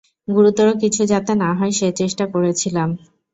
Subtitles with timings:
[0.27, 2.89] গুরুতর কিছু যাতে না হয়, সে চেষ্টা করেছিলাম।